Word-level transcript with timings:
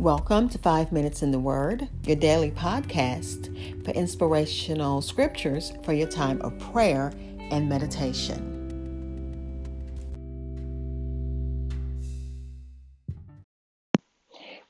Welcome 0.00 0.48
to 0.48 0.56
Five 0.56 0.92
Minutes 0.92 1.22
in 1.22 1.30
the 1.30 1.38
Word, 1.38 1.86
your 2.06 2.16
daily 2.16 2.52
podcast 2.52 3.84
for 3.84 3.90
inspirational 3.90 5.02
scriptures 5.02 5.74
for 5.82 5.92
your 5.92 6.08
time 6.08 6.40
of 6.40 6.58
prayer 6.58 7.12
and 7.50 7.68
meditation. 7.68 8.40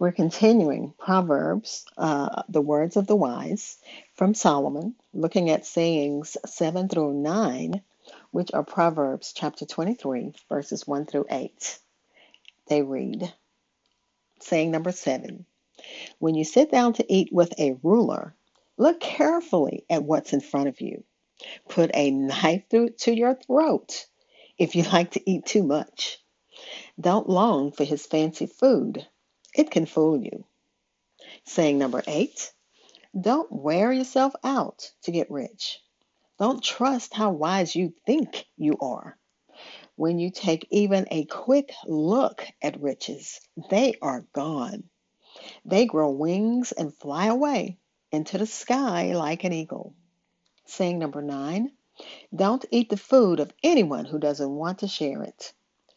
We're 0.01 0.11
continuing 0.11 0.95
Proverbs, 0.99 1.85
uh, 1.97 2.43
the 2.49 2.61
words 2.61 2.97
of 2.97 3.07
the 3.07 3.15
wise 3.15 3.79
from 4.17 4.35
Solomon, 4.35 4.97
looking 5.15 5.49
at 5.49 5.65
sayings 5.65 6.37
7 6.45 6.89
through 6.89 7.15
9, 7.15 7.81
which 8.33 8.51
are 8.53 8.65
Proverbs 8.65 9.33
chapter 9.33 9.65
23, 9.65 10.33
verses 10.49 10.89
1 10.89 11.07
through 11.07 11.27
8. 11.31 11.79
They 12.67 12.83
read, 12.83 13.33
Saying 14.41 14.71
number 14.71 14.93
seven 14.93 15.47
When 16.19 16.35
you 16.35 16.45
sit 16.45 16.71
down 16.71 16.95
to 16.95 17.13
eat 17.13 17.33
with 17.33 17.53
a 17.59 17.79
ruler, 17.83 18.35
look 18.77 19.01
carefully 19.01 19.85
at 19.91 20.05
what's 20.05 20.33
in 20.33 20.41
front 20.41 20.69
of 20.69 20.81
you. 20.81 21.05
Put 21.69 21.91
a 21.95 22.11
knife 22.11 22.65
through 22.71 22.91
to 22.91 23.15
your 23.15 23.35
throat 23.35 24.07
if 24.59 24.75
you 24.77 24.83
like 24.85 25.13
to 25.13 25.31
eat 25.31 25.47
too 25.47 25.63
much. 25.63 26.19
Don't 27.01 27.29
long 27.29 27.73
for 27.73 27.85
his 27.85 28.07
fancy 28.07 28.47
food, 28.47 29.07
it 29.55 29.71
can 29.71 29.87
fool 29.87 30.23
you. 30.23 30.45
Saying 31.45 31.79
number 31.79 32.03
eight 32.07 32.53
Don't 33.19 33.53
wear 33.53 33.93
yourself 33.93 34.35
out 34.45 34.93
to 35.03 35.13
get 35.13 35.31
rich. 35.31 35.81
Don't 36.39 36.65
trust 36.65 37.15
how 37.15 37.33
wise 37.33 37.77
you 37.77 37.93
think 38.07 38.47
you 38.57 38.77
are. 38.81 39.19
When 39.97 40.19
you 40.19 40.31
take 40.31 40.67
even 40.71 41.07
a 41.11 41.25
quick 41.25 41.73
look 41.87 42.47
at 42.63 42.81
riches, 42.81 43.41
they 43.71 43.95
are 44.01 44.27
gone. 44.33 44.89
They 45.65 45.87
grow 45.87 46.11
wings 46.11 46.73
and 46.73 46.95
fly 46.95 47.27
away 47.27 47.79
into 48.13 48.39
the 48.39 48.47
sky 48.47 49.15
like 49.15 49.45
an 49.45 49.53
eagle. 49.53 49.95
Saying 50.65 50.99
number 50.99 51.23
nine, 51.23 51.73
don't 52.35 52.65
eat 52.71 52.89
the 52.89 52.97
food 52.97 53.41
of 53.41 53.53
anyone 53.63 54.05
who 54.05 54.19
doesn't 54.19 54.57
want 54.57 54.79
to 54.79 54.89
share 54.89 55.23
it. 55.23 55.53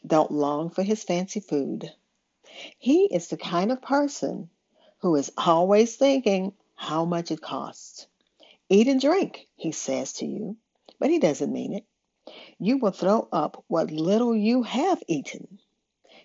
Don't 0.05 0.31
long 0.31 0.69
for 0.69 0.83
his 0.83 1.03
fancy 1.03 1.39
food. 1.39 1.91
He 2.77 3.05
is 3.05 3.27
the 3.27 3.37
kind 3.37 3.71
of 3.71 3.81
person 3.81 4.49
who 4.99 5.15
is 5.15 5.31
always 5.37 5.95
thinking 5.95 6.53
how 6.75 7.05
much 7.05 7.31
it 7.31 7.41
costs. 7.41 8.07
Eat 8.69 8.87
and 8.87 8.99
drink, 8.99 9.47
he 9.55 9.71
says 9.71 10.13
to 10.13 10.25
you, 10.25 10.57
but 10.99 11.09
he 11.09 11.19
doesn't 11.19 11.53
mean 11.53 11.73
it 11.73 11.85
you 12.65 12.77
will 12.77 12.91
throw 12.91 13.27
up 13.31 13.63
what 13.67 13.91
little 13.91 14.35
you 14.35 14.63
have 14.63 15.03
eaten. 15.07 15.59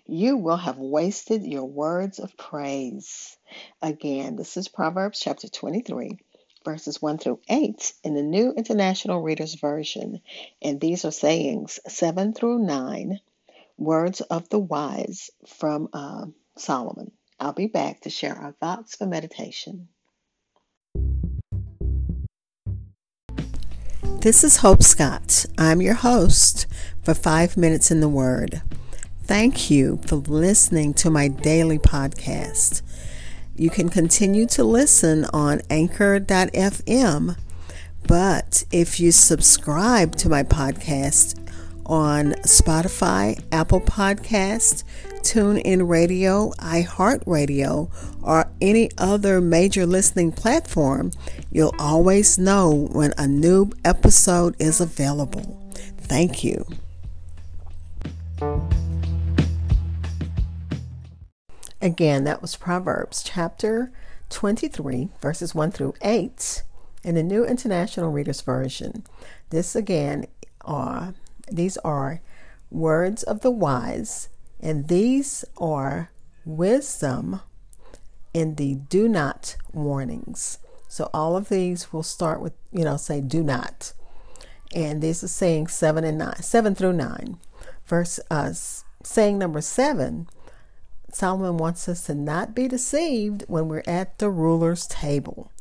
You 0.05 0.37
will 0.37 0.57
have 0.57 0.77
wasted 0.77 1.43
your 1.43 1.65
words 1.65 2.19
of 2.19 2.37
praise. 2.37 3.37
Again, 3.81 4.37
this 4.37 4.55
is 4.55 4.67
Proverbs 4.67 5.19
chapter 5.19 5.47
23, 5.47 6.17
verses 6.63 7.01
1 7.01 7.17
through 7.17 7.41
8 7.49 7.93
in 8.03 8.13
the 8.13 8.23
New 8.23 8.53
International 8.53 9.21
Reader's 9.21 9.55
Version. 9.55 10.21
And 10.61 10.79
these 10.79 11.05
are 11.05 11.11
sayings 11.11 11.79
7 11.87 12.33
through 12.33 12.59
9, 12.59 13.19
words 13.77 14.21
of 14.21 14.49
the 14.49 14.59
wise 14.59 15.31
from 15.45 15.89
uh, 15.93 16.25
Solomon. 16.57 17.11
I'll 17.39 17.53
be 17.53 17.67
back 17.67 18.01
to 18.01 18.09
share 18.09 18.35
our 18.35 18.53
thoughts 18.53 18.95
for 18.95 19.05
meditation. 19.05 19.89
This 24.21 24.43
is 24.43 24.57
Hope 24.57 24.83
Scott. 24.83 25.45
I'm 25.57 25.81
your 25.81 25.93
host 25.93 26.67
for 27.03 27.13
Five 27.13 27.55
Minutes 27.55 27.89
in 27.89 28.01
the 28.01 28.09
Word. 28.09 28.61
Thank 29.23 29.71
you 29.71 30.01
for 30.05 30.17
listening 30.17 30.93
to 30.95 31.09
my 31.09 31.29
daily 31.29 31.79
podcast. 31.79 32.81
You 33.55 33.69
can 33.69 33.87
continue 33.87 34.45
to 34.47 34.65
listen 34.65 35.23
on 35.31 35.61
anchor.fm, 35.69 37.37
but 38.09 38.65
if 38.73 38.99
you 38.99 39.13
subscribe 39.13 40.17
to 40.17 40.27
my 40.27 40.43
podcast 40.43 41.38
on 41.89 42.33
Spotify, 42.43 43.43
Apple 43.51 43.81
Podcast, 43.81 44.83
TuneIn 45.21 45.89
Radio, 45.89 46.51
iHeartRadio, 46.59 47.91
or 48.23 48.49
any 48.61 48.89
other 48.97 49.41
major 49.41 49.85
listening 49.85 50.31
platform, 50.31 51.11
you'll 51.51 51.75
always 51.79 52.37
know 52.37 52.87
when 52.91 53.11
a 53.17 53.27
new 53.27 53.71
episode 53.83 54.55
is 54.59 54.79
available. 54.79 55.59
Thank 55.97 56.43
you. 56.43 56.65
Again, 61.81 62.23
that 62.25 62.41
was 62.41 62.55
Proverbs 62.55 63.23
chapter 63.23 63.91
23, 64.29 65.09
verses 65.21 65.55
1 65.55 65.71
through 65.71 65.95
8 66.01 66.63
in 67.03 67.15
the 67.15 67.23
New 67.23 67.45
International 67.45 68.11
Reader's 68.11 68.41
Version. 68.41 69.05
This 69.49 69.75
again 69.75 70.27
are 70.61 71.13
these 71.51 71.77
are 71.77 72.21
words 72.71 73.23
of 73.23 73.41
the 73.41 73.51
wise 73.51 74.29
and 74.59 74.87
these 74.87 75.45
are 75.57 76.11
wisdom 76.45 77.41
in 78.33 78.55
the 78.55 78.75
do 78.75 79.07
not 79.07 79.55
warnings. 79.73 80.59
So 80.87 81.09
all 81.13 81.37
of 81.37 81.49
these 81.49 81.93
will 81.93 82.03
start 82.03 82.41
with, 82.41 82.53
you 82.71 82.83
know, 82.83 82.97
say 82.97 83.21
do 83.21 83.43
not. 83.43 83.93
And 84.73 85.01
this 85.01 85.23
is 85.23 85.31
saying 85.31 85.67
seven 85.67 86.03
and 86.03 86.17
nine, 86.17 86.41
seven 86.41 86.75
through 86.75 86.93
nine. 86.93 87.37
Verse 87.85 88.19
uh, 88.29 88.53
saying 89.03 89.37
number 89.37 89.61
seven, 89.61 90.27
Solomon 91.11 91.57
wants 91.57 91.87
us 91.87 92.03
to 92.05 92.13
not 92.13 92.53
be 92.53 92.67
deceived 92.67 93.45
when 93.47 93.67
we're 93.67 93.83
at 93.87 94.19
the 94.19 94.29
ruler's 94.29 94.85
table. 94.87 95.51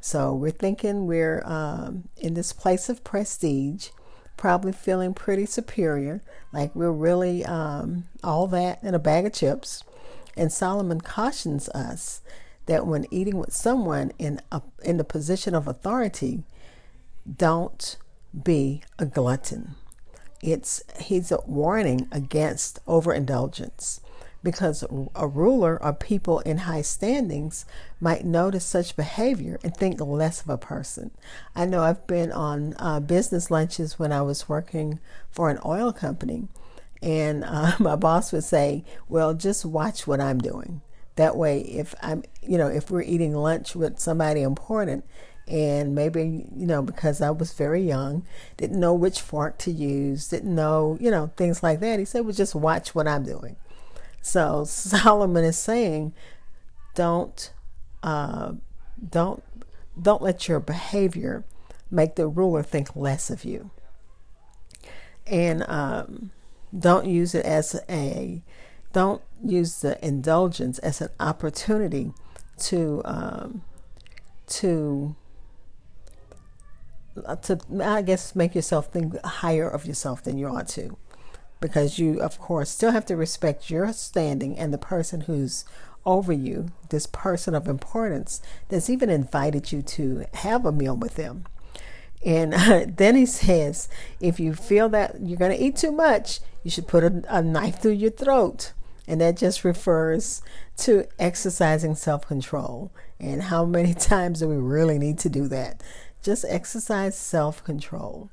So 0.00 0.34
we're 0.34 0.50
thinking 0.50 1.06
we're 1.06 1.42
um, 1.44 2.08
in 2.16 2.34
this 2.34 2.52
place 2.52 2.88
of 2.88 3.04
prestige 3.04 3.88
probably 4.36 4.72
feeling 4.72 5.14
pretty 5.14 5.46
superior, 5.46 6.22
like 6.52 6.74
we're 6.74 6.90
really 6.90 7.44
um, 7.44 8.04
all 8.22 8.46
that 8.48 8.82
in 8.82 8.94
a 8.94 8.98
bag 8.98 9.26
of 9.26 9.32
chips. 9.32 9.82
And 10.36 10.52
Solomon 10.52 11.00
cautions 11.00 11.68
us 11.70 12.20
that 12.66 12.86
when 12.86 13.06
eating 13.10 13.38
with 13.38 13.52
someone 13.52 14.12
in 14.18 14.40
a, 14.52 14.60
in 14.84 14.98
the 14.98 15.04
position 15.04 15.54
of 15.54 15.66
authority, 15.66 16.42
don't 17.36 17.96
be 18.44 18.82
a 18.98 19.06
glutton. 19.06 19.74
It's 20.42 20.82
he's 21.00 21.32
a 21.32 21.40
warning 21.46 22.08
against 22.12 22.80
overindulgence 22.86 24.00
because 24.46 24.84
a 25.16 25.26
ruler 25.26 25.76
or 25.82 25.92
people 25.92 26.38
in 26.38 26.58
high 26.58 26.80
standings 26.80 27.66
might 27.98 28.24
notice 28.24 28.64
such 28.64 28.94
behavior 28.94 29.58
and 29.64 29.76
think 29.76 30.00
less 30.00 30.40
of 30.40 30.48
a 30.48 30.56
person. 30.56 31.10
I 31.56 31.66
know 31.66 31.82
I've 31.82 32.06
been 32.06 32.30
on 32.30 32.76
uh, 32.78 33.00
business 33.00 33.50
lunches 33.50 33.98
when 33.98 34.12
I 34.12 34.22
was 34.22 34.48
working 34.48 35.00
for 35.32 35.50
an 35.50 35.58
oil 35.64 35.92
company, 35.92 36.46
and 37.02 37.42
uh, 37.42 37.72
my 37.80 37.96
boss 37.96 38.30
would 38.30 38.44
say, 38.44 38.84
Well, 39.08 39.34
just 39.34 39.64
watch 39.64 40.06
what 40.06 40.20
I'm 40.20 40.38
doing. 40.38 40.80
That 41.16 41.36
way, 41.36 41.62
if 41.62 41.92
I'm, 42.00 42.22
you 42.40 42.56
know, 42.56 42.68
if 42.68 42.88
we're 42.88 43.02
eating 43.02 43.34
lunch 43.34 43.74
with 43.74 43.98
somebody 43.98 44.42
important, 44.42 45.04
and 45.48 45.94
maybe 45.94 46.44
you 46.56 46.66
know 46.66 46.82
because 46.82 47.20
i 47.20 47.30
was 47.30 47.52
very 47.52 47.80
young 47.80 48.26
didn't 48.56 48.80
know 48.80 48.92
which 48.92 49.20
fork 49.20 49.56
to 49.58 49.70
use 49.70 50.26
didn't 50.26 50.52
know 50.52 50.98
you 51.00 51.08
know 51.08 51.30
things 51.36 51.62
like 51.62 51.78
that 51.78 52.00
he 52.00 52.04
said 52.04 52.22
well 52.22 52.34
just 52.34 52.52
watch 52.52 52.96
what 52.96 53.06
i'm 53.06 53.22
doing 53.22 53.54
so 54.26 54.64
Solomon 54.66 55.44
is 55.44 55.56
saying, 55.56 56.12
don't, 56.94 57.52
uh, 58.02 58.52
don't, 59.10 59.42
don't 60.00 60.22
let 60.22 60.48
your 60.48 60.60
behavior 60.60 61.44
make 61.90 62.16
the 62.16 62.26
ruler 62.26 62.62
think 62.62 62.96
less 62.96 63.30
of 63.30 63.44
you, 63.44 63.70
and 65.26 65.64
um, 65.68 66.32
don't 66.76 67.06
use 67.06 67.34
it 67.34 67.44
as 67.44 67.80
a, 67.88 68.42
don't 68.92 69.22
use 69.44 69.80
the 69.80 70.04
indulgence 70.04 70.78
as 70.80 71.00
an 71.00 71.10
opportunity 71.20 72.12
to, 72.58 73.02
um, 73.04 73.62
to 74.48 75.14
to 77.42 77.58
I 77.82 78.02
guess 78.02 78.36
make 78.36 78.54
yourself 78.54 78.92
think 78.92 79.18
higher 79.24 79.66
of 79.66 79.86
yourself 79.86 80.22
than 80.22 80.36
you 80.36 80.48
ought 80.48 80.68
to 80.68 80.98
because 81.60 81.98
you, 81.98 82.20
of 82.20 82.38
course, 82.38 82.70
still 82.70 82.92
have 82.92 83.06
to 83.06 83.16
respect 83.16 83.70
your 83.70 83.92
standing 83.92 84.58
and 84.58 84.72
the 84.72 84.78
person 84.78 85.22
who's 85.22 85.64
over 86.04 86.32
you, 86.32 86.68
this 86.90 87.06
person 87.06 87.54
of 87.54 87.66
importance 87.66 88.40
that's 88.68 88.88
even 88.88 89.10
invited 89.10 89.72
you 89.72 89.82
to 89.82 90.24
have 90.34 90.64
a 90.64 90.72
meal 90.72 90.96
with 90.96 91.16
them. 91.16 91.44
And 92.24 92.52
then 92.96 93.16
he 93.16 93.26
says, 93.26 93.88
if 94.20 94.40
you 94.40 94.54
feel 94.54 94.88
that 94.90 95.20
you're 95.20 95.38
going 95.38 95.56
to 95.56 95.62
eat 95.62 95.76
too 95.76 95.92
much, 95.92 96.40
you 96.62 96.70
should 96.70 96.88
put 96.88 97.04
a, 97.04 97.22
a 97.28 97.42
knife 97.42 97.80
through 97.80 97.92
your 97.92 98.10
throat. 98.10 98.72
And 99.08 99.20
that 99.20 99.36
just 99.36 99.62
refers 99.62 100.42
to 100.78 101.06
exercising 101.18 101.94
self 101.94 102.26
control. 102.26 102.90
And 103.20 103.42
how 103.42 103.64
many 103.64 103.94
times 104.12 104.40
do 104.40 104.48
we 104.48 104.56
really 104.56 104.98
need 104.98 105.18
to 105.20 105.28
do 105.28 105.46
that? 105.48 105.82
Just 106.22 106.44
exercise 106.48 107.16
self 107.16 107.62
control. 107.62 108.30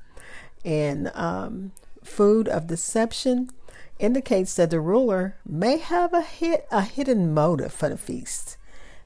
And 0.66 1.12
um, 1.14 1.74
food 2.04 2.48
of 2.48 2.68
deception 2.68 3.50
indicates 4.00 4.56
that 4.56 4.70
the 4.70 4.80
ruler 4.80 5.38
may 5.46 5.78
have 5.78 6.14
a 6.14 6.22
hit 6.22 6.68
a 6.72 6.82
hidden 6.82 7.34
motive 7.34 7.74
for 7.74 7.90
the 7.90 7.98
feast. 7.98 8.58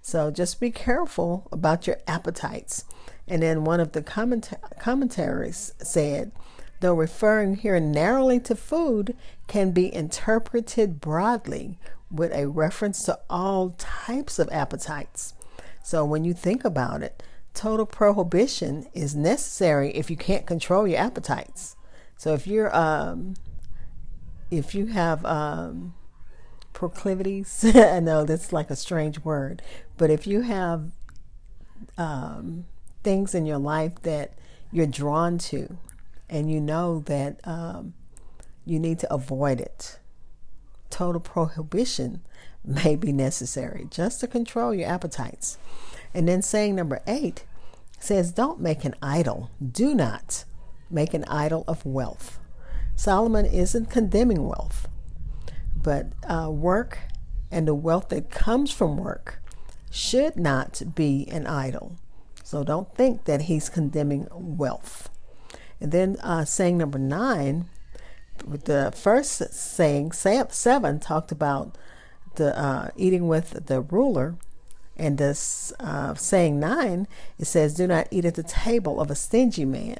So 0.01 0.31
just 0.31 0.59
be 0.59 0.71
careful 0.71 1.47
about 1.51 1.87
your 1.87 1.97
appetites. 2.07 2.85
And 3.27 3.43
then 3.43 3.63
one 3.63 3.79
of 3.79 3.91
the 3.91 4.01
commentaries 4.01 5.73
said, 5.79 6.31
though 6.79 6.93
referring 6.93 7.55
here 7.55 7.79
narrowly 7.79 8.39
to 8.41 8.55
food, 8.55 9.15
can 9.47 9.71
be 9.71 9.93
interpreted 9.93 11.01
broadly 11.01 11.77
with 12.09 12.31
a 12.33 12.47
reference 12.47 13.03
to 13.03 13.19
all 13.29 13.75
types 13.77 14.39
of 14.39 14.49
appetites. 14.51 15.33
So 15.83 16.05
when 16.05 16.23
you 16.23 16.33
think 16.33 16.63
about 16.63 17.01
it, 17.03 17.21
total 17.53 17.85
prohibition 17.85 18.87
is 18.93 19.15
necessary 19.15 19.91
if 19.91 20.09
you 20.09 20.15
can't 20.17 20.45
control 20.45 20.87
your 20.87 20.99
appetites. 20.99 21.76
So 22.17 22.33
if 22.33 22.47
you're 22.47 22.75
um, 22.75 23.35
if 24.49 24.73
you 24.73 24.87
have 24.87 25.23
um, 25.25 25.93
proclivities, 26.73 27.63
I 27.75 27.99
know 27.99 28.23
that's 28.23 28.51
like 28.51 28.69
a 28.69 28.75
strange 28.75 29.19
word, 29.23 29.61
but 29.97 30.09
if 30.09 30.25
you 30.25 30.41
have 30.41 30.91
um, 31.97 32.65
things 33.03 33.35
in 33.35 33.45
your 33.45 33.59
life 33.59 34.01
that 34.01 34.33
you're 34.71 34.87
drawn 34.87 35.37
to, 35.37 35.77
and 36.29 36.51
you 36.51 36.59
know 36.59 36.99
that 37.01 37.39
um, 37.45 37.93
you 38.65 38.79
need 38.79 38.99
to 38.99 39.13
avoid 39.13 39.61
it, 39.61 39.99
total 40.89 41.21
prohibition 41.21 42.21
may 42.65 42.95
be 42.95 43.11
necessary 43.11 43.87
just 43.89 44.19
to 44.19 44.27
control 44.27 44.73
your 44.73 44.89
appetites. 44.89 45.57
And 46.13 46.27
then 46.27 46.41
saying 46.41 46.75
number 46.75 47.01
eight 47.05 47.45
says, 47.99 48.31
Don't 48.31 48.59
make 48.59 48.83
an 48.85 48.95
idol. 49.01 49.51
Do 49.71 49.93
not 49.93 50.45
make 50.89 51.13
an 51.13 51.25
idol 51.25 51.63
of 51.67 51.85
wealth. 51.85 52.39
Solomon 52.95 53.45
isn't 53.45 53.89
condemning 53.89 54.47
wealth, 54.47 54.87
but 55.75 56.07
uh, 56.27 56.49
work 56.49 56.99
and 57.51 57.67
the 57.67 57.75
wealth 57.75 58.09
that 58.09 58.29
comes 58.29 58.71
from 58.71 58.97
work 58.97 59.41
should 59.91 60.35
not 60.37 60.81
be 60.95 61.27
an 61.29 61.47
idol. 61.47 61.95
So 62.43 62.63
don't 62.63 62.93
think 62.95 63.25
that 63.25 63.43
he's 63.43 63.69
condemning 63.69 64.27
wealth. 64.31 65.09
And 65.79 65.91
then 65.91 66.17
uh, 66.21 66.45
saying 66.45 66.77
number 66.77 66.99
nine, 66.99 67.69
the 68.45 68.93
first 68.95 69.53
saying, 69.53 70.11
seven, 70.11 70.99
talked 70.99 71.31
about 71.31 71.77
the 72.35 72.57
uh, 72.57 72.89
eating 72.95 73.27
with 73.27 73.65
the 73.67 73.81
ruler. 73.81 74.35
And 74.95 75.17
this 75.17 75.73
uh, 75.79 76.15
saying 76.15 76.59
nine, 76.59 77.07
it 77.37 77.45
says, 77.45 77.75
Do 77.75 77.85
not 77.87 78.07
eat 78.09 78.25
at 78.25 78.35
the 78.35 78.43
table 78.43 78.99
of 78.99 79.11
a 79.11 79.15
stingy 79.15 79.65
man. 79.65 79.99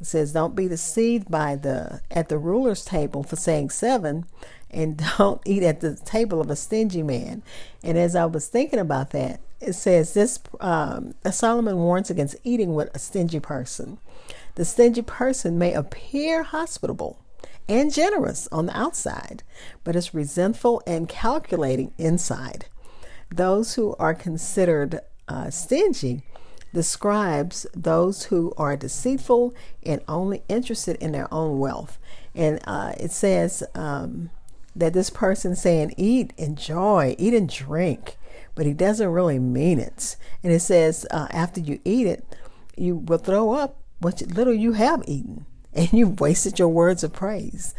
It 0.00 0.06
says, 0.06 0.32
Don't 0.32 0.56
be 0.56 0.68
deceived 0.68 1.30
by 1.30 1.56
the 1.56 2.00
at 2.10 2.28
the 2.28 2.38
ruler's 2.38 2.84
table 2.84 3.22
for 3.22 3.36
saying 3.36 3.70
seven, 3.70 4.24
and 4.70 5.02
don't 5.18 5.42
eat 5.44 5.62
at 5.62 5.80
the 5.80 5.96
table 5.96 6.40
of 6.40 6.50
a 6.50 6.56
stingy 6.56 7.02
man. 7.02 7.42
And 7.82 7.98
as 7.98 8.16
I 8.16 8.24
was 8.24 8.48
thinking 8.48 8.78
about 8.78 9.10
that, 9.10 9.40
it 9.60 9.74
says 9.74 10.14
this 10.14 10.38
um, 10.60 11.14
Solomon 11.30 11.76
warns 11.76 12.10
against 12.10 12.36
eating 12.44 12.74
with 12.74 12.94
a 12.94 12.98
stingy 12.98 13.40
person. 13.40 13.98
The 14.54 14.64
stingy 14.64 15.02
person 15.02 15.58
may 15.58 15.74
appear 15.74 16.42
hospitable 16.42 17.18
and 17.68 17.92
generous 17.92 18.48
on 18.50 18.66
the 18.66 18.76
outside, 18.76 19.42
but 19.84 19.94
is 19.94 20.14
resentful 20.14 20.82
and 20.86 21.08
calculating 21.08 21.92
inside. 21.98 22.66
Those 23.32 23.74
who 23.74 23.94
are 23.98 24.14
considered 24.14 25.00
uh, 25.28 25.50
stingy 25.50 26.24
describes 26.72 27.66
those 27.74 28.24
who 28.24 28.52
are 28.56 28.76
deceitful 28.76 29.54
and 29.82 30.00
only 30.06 30.42
interested 30.48 30.96
in 30.96 31.12
their 31.12 31.32
own 31.32 31.58
wealth. 31.58 31.98
And 32.34 32.60
uh, 32.64 32.92
it 32.98 33.10
says 33.10 33.62
um, 33.74 34.30
that 34.76 34.92
this 34.92 35.10
person 35.10 35.56
saying, 35.56 35.94
eat, 35.96 36.32
enjoy, 36.36 37.16
eat 37.18 37.34
and 37.34 37.48
drink, 37.48 38.16
but 38.54 38.66
he 38.66 38.72
doesn't 38.72 39.08
really 39.08 39.38
mean 39.38 39.80
it. 39.80 40.16
And 40.42 40.52
it 40.52 40.60
says, 40.60 41.06
uh, 41.10 41.26
after 41.30 41.60
you 41.60 41.80
eat 41.84 42.06
it, 42.06 42.24
you 42.76 42.96
will 42.96 43.18
throw 43.18 43.52
up 43.52 43.76
what 43.98 44.22
little 44.22 44.54
you 44.54 44.72
have 44.72 45.02
eaten, 45.06 45.44
and 45.74 45.92
you've 45.92 46.20
wasted 46.20 46.58
your 46.58 46.68
words 46.68 47.04
of 47.04 47.12
praise. 47.12 47.74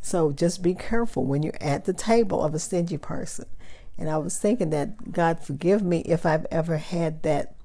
So 0.00 0.30
just 0.30 0.62
be 0.62 0.72
careful 0.72 1.24
when 1.24 1.42
you're 1.42 1.60
at 1.60 1.84
the 1.84 1.92
table 1.92 2.42
of 2.42 2.54
a 2.54 2.58
stingy 2.60 2.96
person. 2.96 3.46
And 3.98 4.08
I 4.08 4.18
was 4.18 4.38
thinking 4.38 4.70
that 4.70 5.10
God 5.10 5.40
forgive 5.40 5.82
me 5.82 6.00
if 6.00 6.24
I've 6.24 6.46
ever 6.50 6.76
had 6.76 7.22
that 7.24 7.55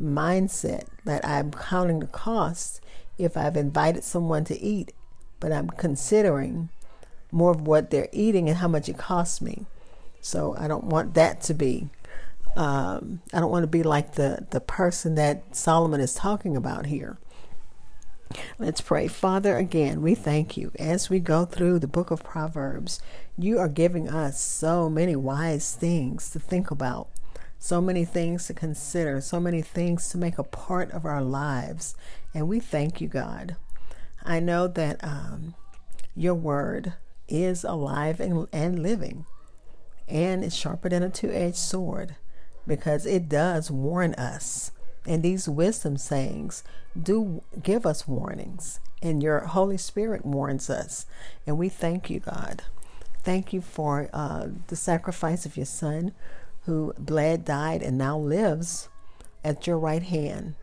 mindset 0.00 0.86
that 1.04 1.24
I'm 1.24 1.50
counting 1.50 2.00
the 2.00 2.06
cost 2.06 2.80
if 3.18 3.36
I've 3.36 3.56
invited 3.56 4.04
someone 4.04 4.44
to 4.44 4.60
eat, 4.60 4.92
but 5.40 5.52
I'm 5.52 5.70
considering 5.70 6.68
more 7.30 7.50
of 7.50 7.66
what 7.66 7.90
they're 7.90 8.08
eating 8.12 8.48
and 8.48 8.58
how 8.58 8.68
much 8.68 8.88
it 8.88 8.96
costs 8.98 9.40
me. 9.40 9.66
So 10.20 10.54
I 10.58 10.68
don't 10.68 10.84
want 10.84 11.14
that 11.14 11.40
to 11.42 11.54
be. 11.54 11.88
Um, 12.56 13.20
I 13.32 13.40
don't 13.40 13.50
want 13.50 13.62
to 13.62 13.68
be 13.68 13.82
like 13.82 14.14
the 14.14 14.46
the 14.50 14.60
person 14.60 15.14
that 15.14 15.54
Solomon 15.54 16.00
is 16.00 16.14
talking 16.14 16.56
about 16.56 16.86
here. 16.86 17.18
Let's 18.58 18.80
pray. 18.80 19.08
Father, 19.08 19.56
again, 19.56 20.02
we 20.02 20.14
thank 20.14 20.56
you 20.56 20.72
as 20.78 21.08
we 21.08 21.18
go 21.18 21.44
through 21.44 21.78
the 21.78 21.86
book 21.86 22.10
of 22.10 22.22
Proverbs. 22.22 23.00
You 23.38 23.58
are 23.58 23.68
giving 23.68 24.08
us 24.08 24.40
so 24.40 24.90
many 24.90 25.16
wise 25.16 25.74
things 25.74 26.28
to 26.30 26.38
think 26.38 26.70
about, 26.70 27.08
so 27.58 27.80
many 27.80 28.04
things 28.04 28.46
to 28.46 28.54
consider, 28.54 29.20
so 29.20 29.40
many 29.40 29.62
things 29.62 30.08
to 30.10 30.18
make 30.18 30.38
a 30.38 30.44
part 30.44 30.90
of 30.92 31.04
our 31.04 31.22
lives. 31.22 31.94
And 32.34 32.48
we 32.48 32.60
thank 32.60 33.00
you, 33.00 33.08
God. 33.08 33.56
I 34.24 34.40
know 34.40 34.68
that 34.68 35.02
um, 35.02 35.54
your 36.14 36.34
word 36.34 36.94
is 37.28 37.64
alive 37.64 38.20
and, 38.20 38.46
and 38.52 38.82
living, 38.82 39.26
and 40.06 40.44
it's 40.44 40.56
sharper 40.56 40.88
than 40.88 41.02
a 41.02 41.10
two 41.10 41.30
edged 41.30 41.56
sword 41.56 42.16
because 42.66 43.06
it 43.06 43.28
does 43.28 43.70
warn 43.70 44.14
us 44.14 44.70
and 45.08 45.22
these 45.22 45.48
wisdom 45.48 45.96
sayings 45.96 46.62
do 47.00 47.42
give 47.62 47.86
us 47.86 48.06
warnings, 48.06 48.78
and 49.02 49.22
your 49.22 49.40
Holy 49.40 49.78
Spirit 49.78 50.24
warns 50.24 50.68
us. 50.68 51.06
And 51.46 51.56
we 51.56 51.70
thank 51.70 52.10
you, 52.10 52.20
God. 52.20 52.62
Thank 53.22 53.52
you 53.52 53.62
for 53.62 54.10
uh, 54.12 54.48
the 54.66 54.76
sacrifice 54.76 55.46
of 55.46 55.56
your 55.56 55.66
Son 55.66 56.12
who 56.68 56.92
bled, 56.98 57.46
died, 57.46 57.82
and 57.82 57.96
now 57.96 58.18
lives 58.18 58.90
at 59.42 59.66
your 59.66 59.78
right 59.78 60.02
hand. 60.02 60.54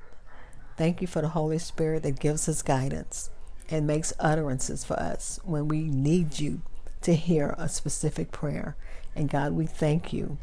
Thank 0.77 1.01
you 1.01 1.07
for 1.07 1.19
the 1.19 1.29
Holy 1.29 1.57
Spirit 1.57 2.03
that 2.03 2.19
gives 2.19 2.47
us 2.47 2.61
guidance 2.61 3.31
and 3.71 3.87
makes 3.87 4.13
utterances 4.19 4.85
for 4.85 4.93
us 4.99 5.39
when 5.43 5.67
we 5.67 5.85
need 5.85 6.39
you 6.39 6.61
to 7.01 7.15
hear 7.15 7.55
a 7.57 7.67
specific 7.67 8.31
prayer. 8.31 8.75
And 9.15 9.31
God, 9.31 9.53
we 9.53 9.65
thank 9.65 10.13
you 10.13 10.37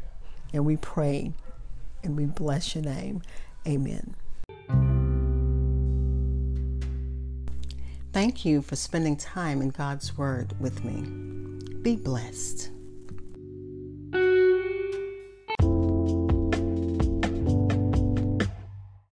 and 0.51 0.65
we 0.65 0.75
pray 0.75 1.31
and 2.03 2.17
we 2.17 2.25
bless 2.25 2.75
your 2.75 2.83
name. 2.83 3.21
Amen. 3.65 4.15
Thank 8.11 8.43
you 8.43 8.61
for 8.61 8.75
spending 8.75 9.15
time 9.15 9.61
in 9.61 9.69
God's 9.69 10.17
Word 10.17 10.59
with 10.59 10.83
me. 10.83 11.03
Be 11.83 11.95
blessed. 11.95 12.69